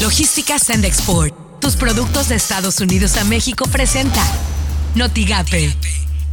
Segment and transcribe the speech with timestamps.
[0.00, 1.34] Logística Send Export.
[1.60, 4.22] Tus productos de Estados Unidos a México presenta
[4.94, 5.74] Notigape,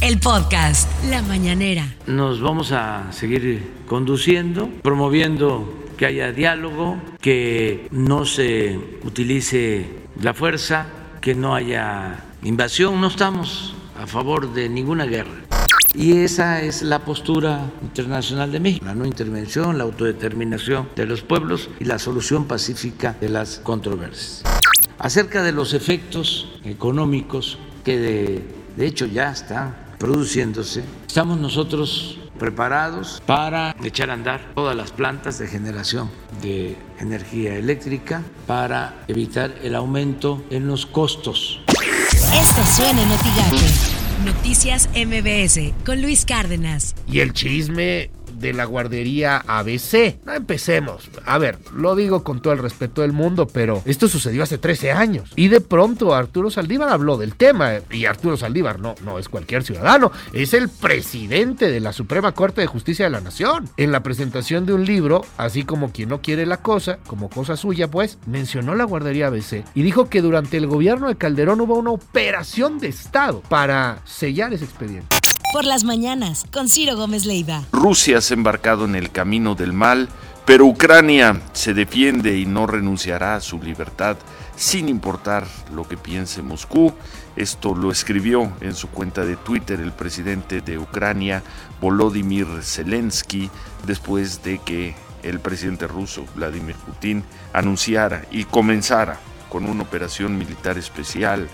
[0.00, 1.94] el podcast La Mañanera.
[2.06, 9.84] Nos vamos a seguir conduciendo, promoviendo que haya diálogo, que no se utilice
[10.18, 10.86] la fuerza,
[11.20, 12.98] que no haya invasión.
[13.02, 15.57] No estamos a favor de ninguna guerra.
[15.98, 21.22] Y esa es la postura internacional de México, la no intervención, la autodeterminación de los
[21.22, 24.44] pueblos y la solución pacífica de las controversias.
[25.00, 28.44] Acerca de los efectos económicos que de,
[28.76, 35.40] de hecho ya están produciéndose, estamos nosotros preparados para echar a andar todas las plantas
[35.40, 36.08] de generación
[36.40, 41.60] de energía eléctrica para evitar el aumento en los costos.
[41.66, 43.97] Esto suena en.
[44.38, 46.94] Noticias MBS con Luis Cárdenas.
[47.08, 50.18] Y el chisme de la guardería ABC.
[50.24, 51.10] No empecemos.
[51.24, 54.92] A ver, lo digo con todo el respeto del mundo, pero esto sucedió hace 13
[54.92, 55.32] años.
[55.36, 57.72] Y de pronto Arturo Saldívar habló del tema.
[57.90, 62.60] Y Arturo Saldívar no, no es cualquier ciudadano, es el presidente de la Suprema Corte
[62.60, 63.68] de Justicia de la Nación.
[63.76, 67.56] En la presentación de un libro, así como quien no quiere la cosa, como cosa
[67.56, 71.76] suya, pues, mencionó la guardería ABC y dijo que durante el gobierno de Calderón hubo
[71.76, 75.17] una operación de Estado para sellar ese expediente.
[75.50, 77.62] Por las mañanas, con Ciro Gómez Leiva.
[77.72, 80.10] Rusia se ha embarcado en el camino del mal,
[80.44, 84.18] pero Ucrania se defiende y no renunciará a su libertad
[84.56, 86.92] sin importar lo que piense Moscú.
[87.34, 91.42] Esto lo escribió en su cuenta de Twitter el presidente de Ucrania,
[91.80, 93.50] Volodymyr Zelensky,
[93.86, 99.18] después de que el presidente ruso, Vladimir Putin, anunciara y comenzara
[99.48, 101.48] con una operación militar especial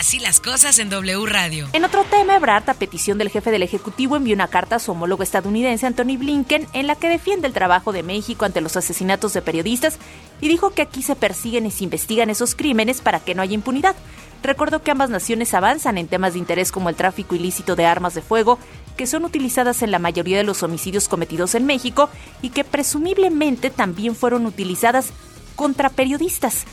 [0.00, 1.68] Así las cosas en W Radio.
[1.74, 4.92] En otro tema, Ebrard, a petición del jefe del Ejecutivo, envió una carta a su
[4.92, 9.34] homólogo estadounidense, Anthony Blinken, en la que defiende el trabajo de México ante los asesinatos
[9.34, 9.98] de periodistas
[10.40, 13.52] y dijo que aquí se persiguen y se investigan esos crímenes para que no haya
[13.52, 13.94] impunidad.
[14.42, 18.14] Recordó que ambas naciones avanzan en temas de interés como el tráfico ilícito de armas
[18.14, 18.58] de fuego,
[18.96, 22.08] que son utilizadas en la mayoría de los homicidios cometidos en México
[22.40, 25.10] y que presumiblemente también fueron utilizadas
[25.56, 26.64] contra periodistas.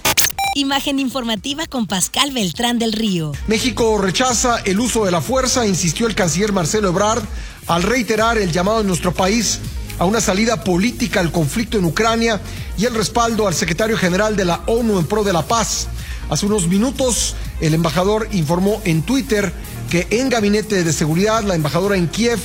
[0.57, 3.31] Imagen informativa con Pascal Beltrán del Río.
[3.45, 7.21] México rechaza el uso de la fuerza, insistió el canciller Marcelo Ebrard
[7.67, 9.59] al reiterar el llamado en nuestro país
[9.99, 12.41] a una salida política al conflicto en Ucrania
[12.75, 15.89] y el respaldo al secretario general de la ONU en pro de la paz.
[16.27, 19.53] Hace unos minutos, el embajador informó en Twitter
[19.91, 22.39] que en gabinete de seguridad, la embajadora en Kiev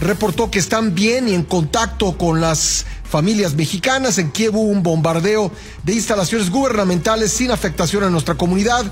[0.00, 4.18] reportó que están bien y en contacto con las familias mexicanas.
[4.18, 5.50] En Kiev hubo un bombardeo
[5.82, 8.84] de instalaciones gubernamentales sin afectación a nuestra comunidad.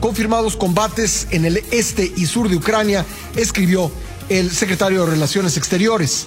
[0.00, 3.90] Confirmados combates en el este y sur de Ucrania, escribió
[4.28, 6.26] el secretario de Relaciones Exteriores.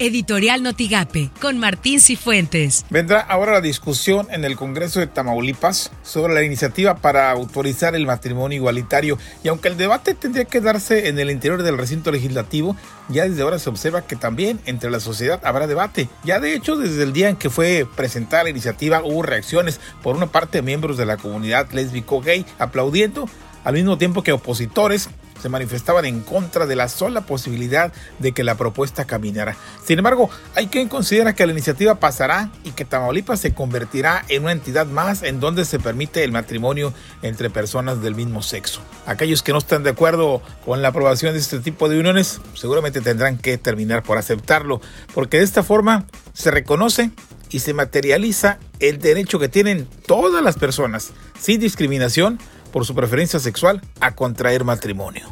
[0.00, 2.86] Editorial Notigape con Martín Cifuentes.
[2.88, 8.06] Vendrá ahora la discusión en el Congreso de Tamaulipas sobre la iniciativa para autorizar el
[8.06, 12.76] matrimonio igualitario y aunque el debate tendría que darse en el interior del recinto legislativo,
[13.10, 16.08] ya desde ahora se observa que también entre la sociedad habrá debate.
[16.24, 20.16] Ya de hecho desde el día en que fue presentada la iniciativa hubo reacciones por
[20.16, 23.28] una parte de miembros de la comunidad lésbico gay aplaudiendo
[23.64, 25.10] al mismo tiempo que opositores
[25.40, 29.56] se manifestaban en contra de la sola posibilidad de que la propuesta caminara.
[29.84, 34.42] Sin embargo, hay quien considera que la iniciativa pasará y que Tamaulipas se convertirá en
[34.42, 36.92] una entidad más en donde se permite el matrimonio
[37.22, 38.80] entre personas del mismo sexo.
[39.06, 43.00] Aquellos que no están de acuerdo con la aprobación de este tipo de uniones seguramente
[43.00, 44.80] tendrán que terminar por aceptarlo,
[45.14, 47.10] porque de esta forma se reconoce
[47.50, 52.38] y se materializa el derecho que tienen todas las personas, sin discriminación,
[52.70, 55.28] por su preferencia sexual a contraer matrimonio.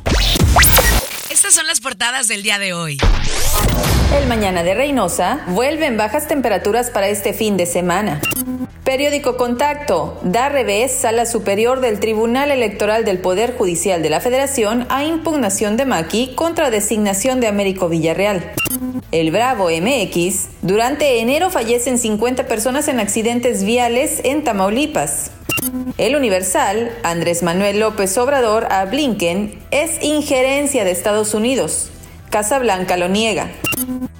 [1.31, 2.99] Estas son las portadas del día de hoy.
[4.19, 8.21] El mañana de Reynosa vuelve en bajas temperaturas para este fin de semana.
[8.83, 14.87] Periódico Contacto da revés Sala Superior del Tribunal Electoral del Poder Judicial de la Federación
[14.89, 18.51] a impugnación de Maki contra designación de Américo Villarreal.
[19.13, 20.49] El Bravo MX.
[20.63, 25.33] Durante enero fallecen 50 personas en accidentes viales en Tamaulipas.
[25.99, 31.91] El Universal, Andrés Manuel López Obrador a Blinken es injerencia de Estados Unidos.
[32.31, 33.51] Casa Blanca lo niega.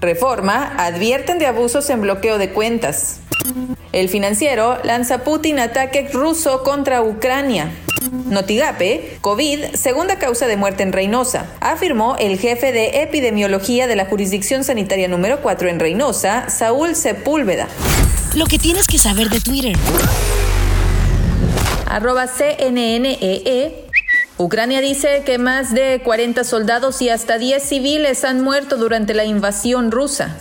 [0.01, 3.21] Reforma, advierten de abusos en bloqueo de cuentas.
[3.93, 7.71] El financiero lanza Putin ataque ruso contra Ucrania.
[8.27, 14.07] Notigape, COVID, segunda causa de muerte en Reynosa, afirmó el jefe de epidemiología de la
[14.07, 17.69] jurisdicción sanitaria número 4 en Reynosa, Saúl Sepúlveda.
[18.35, 19.77] Lo que tienes que saber de Twitter.
[21.89, 23.19] Arroba CNNEE.
[23.47, 23.87] E.
[24.37, 29.25] Ucrania dice que más de 40 soldados y hasta 10 civiles han muerto durante la
[29.25, 30.37] invasión rusa.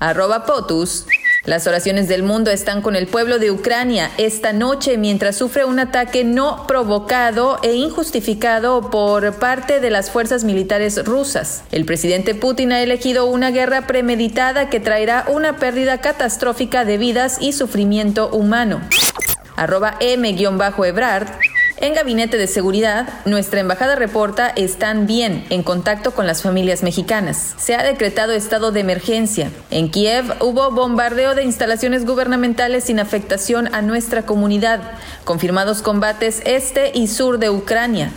[0.00, 1.06] Arroba POTUS.
[1.44, 5.78] Las oraciones del mundo están con el pueblo de Ucrania esta noche mientras sufre un
[5.80, 11.62] ataque no provocado e injustificado por parte de las fuerzas militares rusas.
[11.72, 17.38] El presidente Putin ha elegido una guerra premeditada que traerá una pérdida catastrófica de vidas
[17.40, 18.80] y sufrimiento humano.
[19.56, 21.28] Arroba M-Ebrard
[21.82, 27.56] en Gabinete de Seguridad, nuestra embajada reporta están bien en contacto con las familias mexicanas.
[27.58, 29.50] Se ha decretado estado de emergencia.
[29.68, 34.92] En Kiev hubo bombardeo de instalaciones gubernamentales sin afectación a nuestra comunidad.
[35.24, 38.12] Confirmados combates este y sur de Ucrania.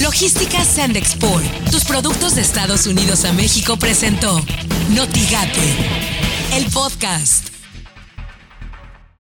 [0.00, 4.40] Logística Sandexport, tus productos de Estados Unidos a México presentó
[4.88, 5.76] Notigate,
[6.54, 7.47] el podcast.